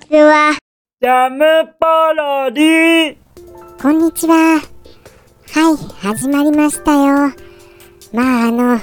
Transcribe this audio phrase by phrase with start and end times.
[0.00, 0.56] ちは。
[1.00, 1.44] ジャム
[1.80, 3.16] パロディ
[3.80, 4.34] こんにちは。
[4.36, 7.32] はい、始まりましたよ。
[8.12, 8.80] まああの、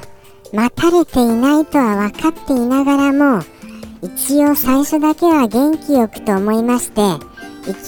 [0.54, 3.44] 待たれていないとは分かっていながらも、
[4.02, 7.02] 一応最初だけは元気よくと思いまして、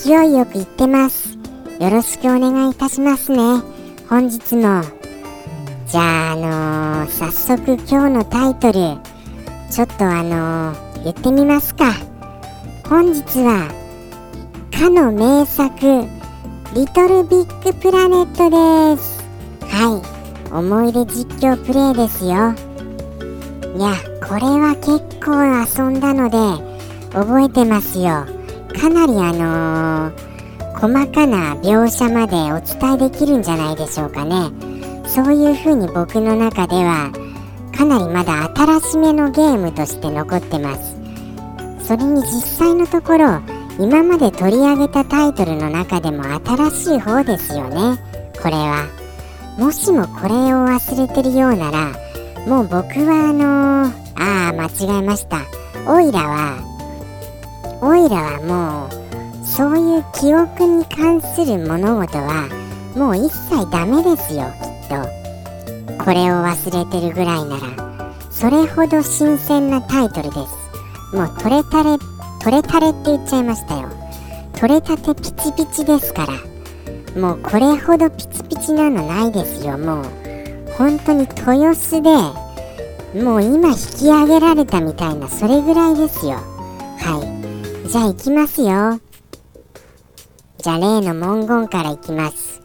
[0.03, 1.37] 勢いよく言ってます。
[1.79, 3.37] よろしくお願いいたしますね。
[4.09, 4.81] 本日も。
[5.87, 8.97] じゃあ、あのー早速今日のタイトル、
[9.71, 12.14] ちょっとあのー言ってみますか。
[12.87, 13.67] 本日は、
[14.71, 15.75] かの名作、
[16.75, 19.23] リトルビッグプラネットです。
[19.61, 20.01] は
[20.51, 22.53] い、思い出実況プレイですよ。
[23.75, 26.37] いや、これは結構遊んだので、
[27.11, 28.27] 覚えてますよ。
[28.79, 30.35] かなりあのー
[30.75, 34.51] 細かな描写までお伝えできるんじゃないでしょうかね。
[35.07, 37.11] そういう風に僕の中では、
[37.75, 41.04] かなりまだ新しめのゲームとして残ってます。
[41.87, 43.39] それに実際のところ、
[43.79, 47.97] 今まで取り上げたタイトルの中でも新しい方ですよね。
[48.41, 48.87] これは。
[49.57, 51.93] もしもこれを忘れてるようなら
[52.45, 55.37] もう僕はあのー、ああ間違えました。
[55.87, 56.59] オイラは
[57.81, 62.49] オイラはもうそういう記憶に関する物事は
[62.95, 66.03] もう一切ダメですよきっと。
[66.03, 70.64] これを忘れてるぐらいならそれほど新鮮なタイトルです。
[71.15, 71.97] もう取れたれ
[72.43, 73.89] 取れたれって言っちゃいましたよ。
[74.53, 76.33] 取れたてピチピチですから。
[77.19, 79.77] もうこれほどピチピチなのないですよ。
[79.77, 80.05] もう
[80.77, 82.09] 本当に豊洲で
[83.23, 86.33] もう今引き上げられたみたいなそれぐらいですよ。
[86.33, 87.23] は
[87.85, 87.89] い。
[87.89, 88.99] じゃあ行きますよ。
[90.57, 92.61] じゃあ例の文言からいきます。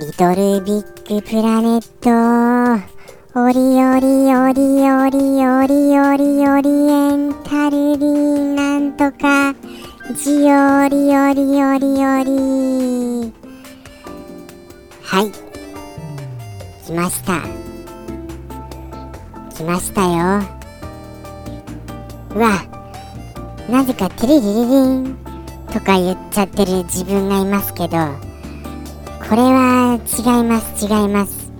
[0.00, 3.00] リトルビッグプラネット。
[3.32, 6.09] オリオリオリオリオリオリ
[10.22, 13.32] ジオリオリオリオリ
[15.02, 15.32] はい。
[16.84, 17.40] 来ました。
[19.56, 20.42] 来ましたよ。
[22.34, 22.62] うわ。
[23.70, 25.16] なぜかテレリリリン
[25.72, 27.96] とか言っちゃってる自分がいますけど
[29.26, 31.50] これは違います違います。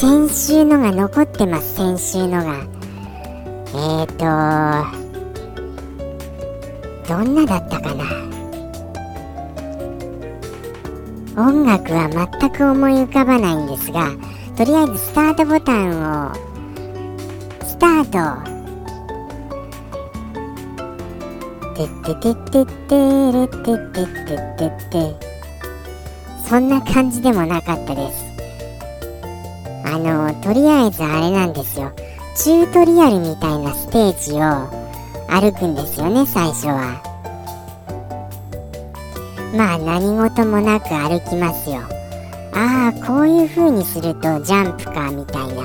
[0.00, 2.64] 先週のが残ってます先週のが。
[3.74, 5.05] えーと
[7.08, 8.04] どんなだったかな
[11.36, 12.08] 音楽は
[12.40, 14.10] 全く思い浮かばないんですが
[14.56, 16.34] とりあえずスタートボタンを
[17.62, 18.56] スタート。
[21.76, 25.26] てってってってってってってってってって
[26.48, 28.24] そんな感じでもなかったです。
[29.84, 31.92] あのとりあえずあれなんですよ。
[32.34, 34.75] チュートリアルみたいなステージを
[35.28, 37.02] 歩くんですよね最初は。
[39.54, 41.80] まあ何事もなく歩きますよ。
[42.52, 45.64] ああこういう風にするとジャンプかみたいな。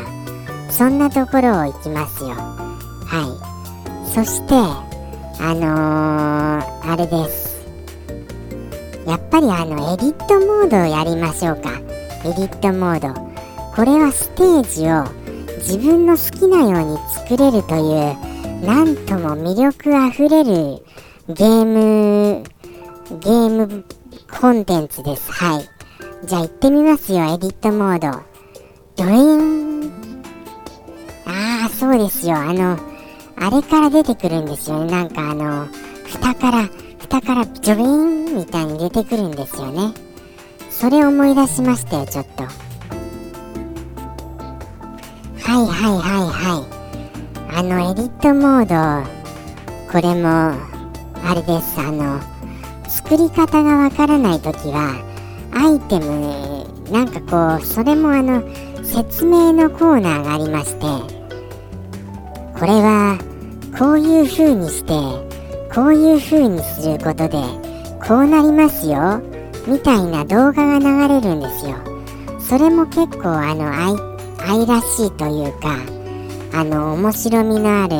[0.69, 2.29] そんなところを行きますよ。
[2.31, 3.37] は
[4.05, 4.13] い。
[4.13, 4.53] そして
[5.43, 7.65] あのー、あれです。
[9.07, 11.71] やっぱりあのエディットモードをやりましょうか。
[12.23, 13.13] エディットモード。
[13.75, 15.05] これはステージを
[15.57, 18.30] 自分の好きなように作れるという
[18.61, 20.85] なんとも魅力あふれる
[21.27, 22.43] ゲーム
[23.19, 23.83] ゲーム
[24.39, 25.31] コンテンツです。
[25.31, 25.69] はい。
[26.25, 28.21] じゃあ行ってみますよエディットモード。
[28.95, 29.91] ドリーン。
[31.25, 32.35] ああそうですよ。
[32.35, 32.77] あの
[33.37, 34.91] あれから出てくるんですよね。
[34.91, 35.67] なんかあの
[36.05, 39.93] 蓋から蓋からジョリーンみたいに出てくるんですよね。
[40.69, 42.43] それ思い出しましたよちょっと。
[42.43, 42.49] は
[45.47, 46.70] いはいはいはい。
[47.53, 49.09] あのエディットモード
[49.91, 50.29] これも
[51.23, 52.19] あれですあの
[52.89, 54.95] 作り方がわからない時は
[55.53, 57.19] アイテムなんか
[57.57, 58.41] こうそれもあの
[58.83, 60.81] 説明のコーナーがありまして
[62.57, 63.19] これは
[63.77, 64.93] こういう風にして
[65.73, 67.37] こういう風にすることで
[68.07, 69.21] こうなりますよ
[69.67, 71.75] みたいな動画が流れるんですよ。
[72.39, 76.00] それも結構あの愛愛らしいというか
[76.53, 77.95] あの面白みのある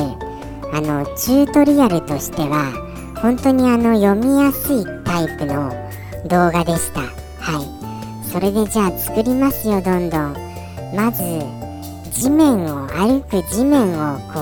[0.72, 2.72] あのチュートリアルとしては
[3.20, 5.70] 本当にあの読みやすいタイプの
[6.28, 7.00] 動画でした。
[7.00, 8.28] はい。
[8.28, 10.36] それでじゃあ作りますよどんどん。
[10.94, 11.22] まず
[12.12, 14.40] 地面を歩く地面をこ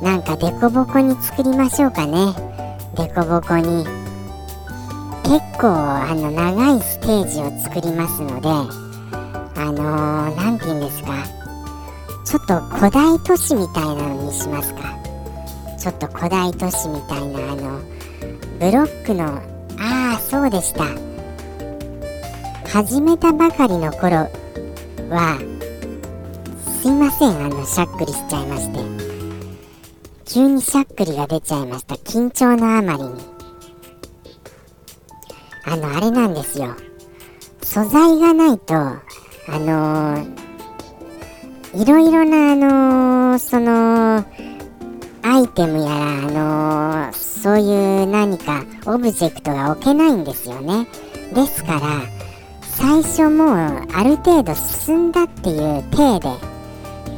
[0.00, 2.34] うなんかデコボコに作りましょうかね。
[2.96, 3.84] デコボコに。
[5.24, 11.37] 結構あの長いステージを作りますのであのー、て言うんですか。
[12.28, 14.80] ちょっと古代都市みたいなのにしますか。
[15.78, 17.80] ちょっと古代都市みたいなあの
[18.60, 19.40] ブロックの
[19.78, 20.84] ああそうでした。
[22.68, 24.28] 始めたばかりの頃
[25.08, 25.38] は
[26.82, 28.78] すいませんあのしゃっくりしちゃいまして。
[30.26, 31.94] 急にしゃっくりが出ちゃいました。
[31.94, 33.14] 緊張のあまりに。
[35.64, 36.76] あのあれなんですよ。
[37.62, 39.00] 素材がないとあ
[39.48, 40.47] のー、
[41.74, 44.24] いろいろなあのー、その
[45.22, 50.86] アイテムやらあのー、そういう何かオブジェクトが置けないんですよね。
[51.34, 51.80] ですから
[52.62, 56.28] 最初もうある程度進んだっていう体で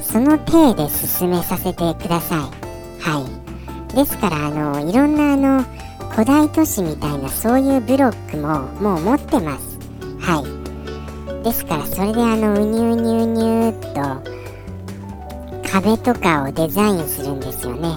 [0.02, 2.38] その体で進めさせてください。
[3.00, 3.24] は
[3.92, 3.94] い。
[3.94, 5.64] ですからあのいろんなあの
[6.10, 9.78] 古代都市みたいなそういうブロックももう持ってます。
[10.18, 11.44] はい。
[11.44, 14.39] ですからそれであのうにゅうにゅうにゅーっと
[15.72, 17.96] 壁とかをデザインするんですよね。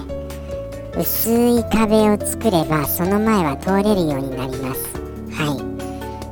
[0.96, 4.94] 薄い壁を作ればその前は通れるようになります。
[5.32, 5.52] は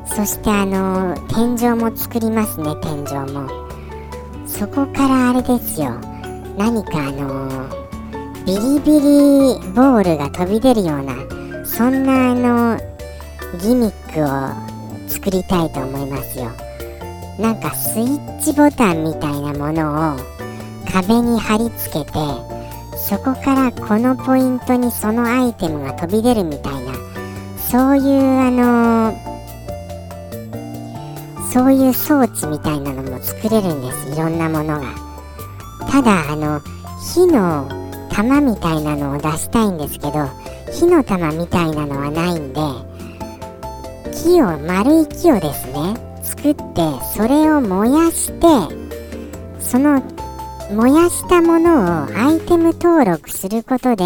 [0.07, 0.09] い。
[0.09, 3.49] そしてあの天井も作りますね天井も。
[4.47, 5.99] そこからあれですよ。
[6.57, 7.69] 何かあの
[8.47, 11.15] ビリビリボールが飛び出るような
[11.65, 12.79] そんなあの
[13.61, 16.53] ギミックを作りたいと思いますよ。
[17.39, 20.32] なんかスイッチボタンみたいなものを
[20.93, 22.13] 壁に貼り付けて
[22.97, 26.93] そこからこのポイントにそのアイテムが飛び出るみたいな
[27.59, 29.33] そういうあの
[31.53, 35.13] そういう装置みたいなのも作れるんですいろんなものが。
[35.91, 36.61] ただあの
[37.15, 37.69] 火の
[38.11, 40.29] 玉みたいなのを出したいんですけど
[40.73, 42.61] 火の玉みたいなのはないんで
[44.11, 46.63] 木を丸い木をですね作って
[47.15, 48.47] それを燃やして
[49.61, 50.01] その
[50.71, 54.05] 燃やしたものをアイテム登録することで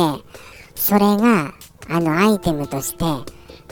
[0.75, 1.53] それが
[1.88, 3.05] あのアイテムとして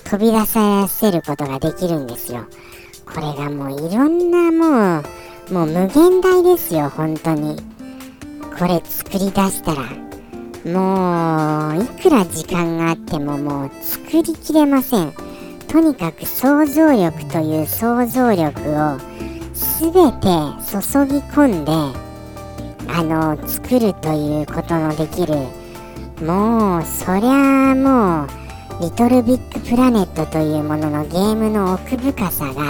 [0.05, 2.47] 飛び出させることができるんですよ。
[3.07, 5.03] これがもういろんなも
[5.51, 7.57] うもう無限大ですよ本当に。
[8.59, 9.83] これ作り出したら。
[10.65, 15.13] もういくら時間があってももう作りきれません。
[15.69, 18.99] とにかく想像力という想像力を
[19.81, 20.29] 全て
[20.71, 22.04] 注ぎ込んで
[22.89, 25.35] あの作るということのできる。
[26.25, 28.29] もうそりゃあもう
[28.81, 32.63] リトルビッグプラネットというもののゲームの奥深さが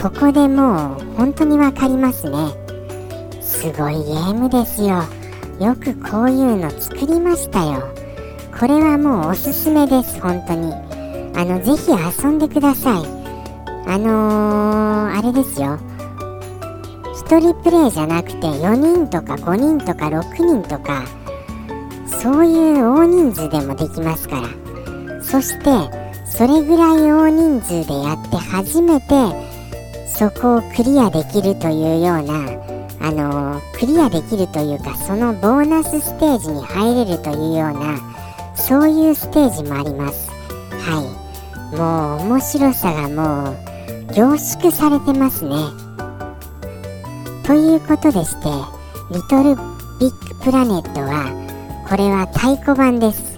[0.00, 2.48] ここでもう本当に分かりますね。
[3.40, 5.02] すごいゲームですよ。
[5.60, 7.82] よくこういうの作りましたよ。
[8.58, 10.72] これはもうおすすめです本当に。
[11.34, 13.02] あのぜひ遊んでください。
[13.86, 15.78] あのー、あれですよ。
[17.32, 21.06] 1人プレイじゃなくて4人とか5人とか6人とか
[22.20, 25.22] そういう大人数でもできますから。
[25.22, 25.64] そして
[26.26, 29.06] それぐらい大人数でやって初めて
[30.06, 32.34] そこをクリアできるというような
[33.00, 37.96] あのクリアできるというかそのボーナスステージに入れるというような
[38.54, 40.30] そういうステージもあります。
[40.70, 41.00] は
[41.72, 41.76] い。
[41.78, 43.56] もう面白さがもう
[44.12, 45.81] 凝縮されてますね。
[47.44, 48.48] ということでして
[49.10, 49.56] リトル
[50.00, 51.30] ビッグプラネットは
[51.88, 53.36] これは太鼓判です。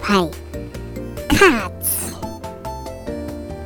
[0.00, 0.30] はい。
[1.36, 2.14] カーツ。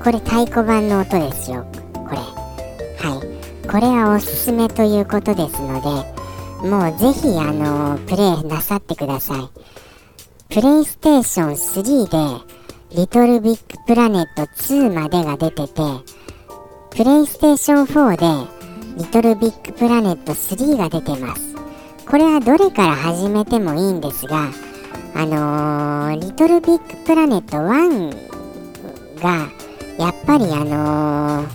[0.02, 1.64] これ太鼓判の音ですよ。
[1.92, 2.16] これ。
[2.16, 3.22] は
[3.64, 3.68] い。
[3.68, 9.48] これはおすすめということですのでもうぜひあのプレイなさってください。
[10.48, 15.80] プレイステーション3でリトルビッグプラネット2までが出てて
[16.90, 18.61] プレイステーション4で
[18.96, 21.54] リトルビッグプラネット3が出てます。
[22.06, 24.50] これはどれから始めてもいいんですが
[25.14, 29.48] あのー、リトルビッグプラネット1が
[29.98, 31.46] やっぱりあの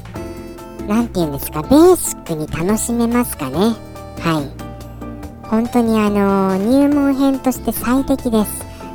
[0.87, 3.57] 何、ー、て言うんですかベーシックに楽しめますかね。
[4.19, 5.47] はい。
[5.47, 8.45] 本当にあのー、入門編として最適で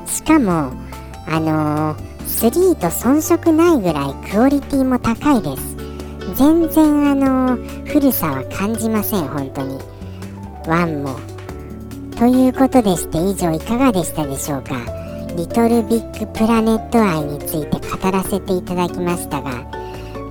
[0.06, 0.16] す。
[0.16, 0.72] しかも
[1.28, 1.94] あの
[2.26, 5.72] 3と遜色ないぐらいクオリティも高いです。
[6.35, 9.79] 全然あの古さは感じません本当に。
[10.67, 11.17] ワンも。
[12.17, 14.76] ということでして以上いかがでしたでしょうか。
[15.37, 19.50] リトルビッグプラネット愛について語らせていただきましたが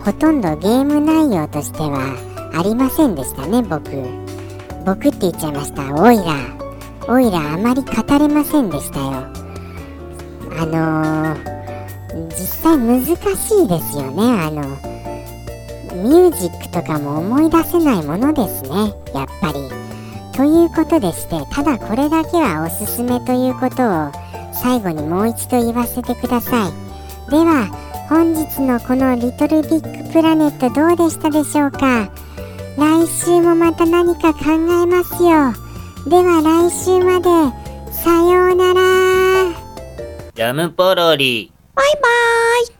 [0.05, 3.81] ほとんどゲーム内容としてはありませんでしたね僕。
[4.85, 5.93] 僕って言っちゃいました。
[5.93, 6.23] オイラ
[7.07, 9.05] オイラあまり語れませんでしたよ。
[10.59, 14.90] あのー、実際難しいですよねあの。
[15.93, 18.69] ミュージックとかも思い出せないものですね。
[19.13, 19.69] やっぱり。
[20.33, 24.11] とということでしてただこれだけはおすすめということを
[24.51, 26.71] 最後にもう一度言わせてください。
[27.29, 27.67] では
[28.09, 32.09] 本日のこのリトルビッグプラネットどうでしたでしょうか？
[32.75, 34.57] 来週もまた何か考え
[34.87, 35.53] ますよ。
[36.09, 37.29] では来週まで。
[37.93, 38.81] さようなら。
[40.33, 41.51] ジャムポロリ。
[41.75, 41.99] バイバ
[42.63, 42.65] イ